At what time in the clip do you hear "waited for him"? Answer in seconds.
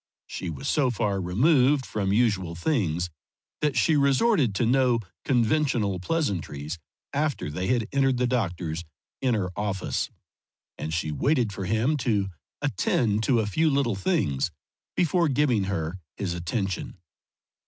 11.11-11.97